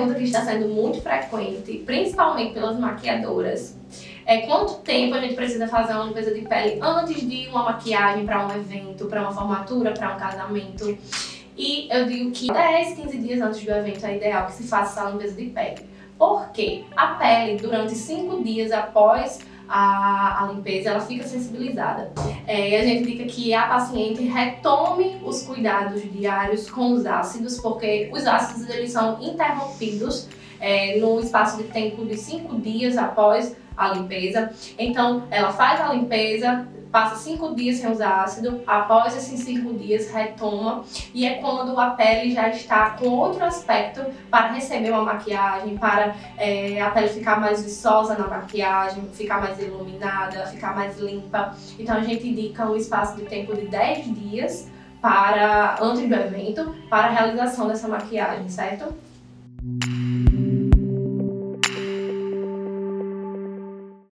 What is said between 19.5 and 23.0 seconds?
a, a, limpeza, ela fica sensibilizada. É, e a